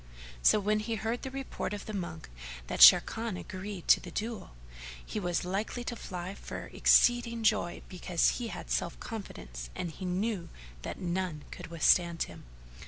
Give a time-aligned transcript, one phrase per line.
[0.41, 2.27] So when he heard the report of the monk
[2.65, 4.49] that Sharrkan agreed to the duello,
[5.05, 10.05] he was like to fly for exceeding joy because he had self confidence and he
[10.05, 10.49] knew
[10.81, 12.45] that none could with stand him.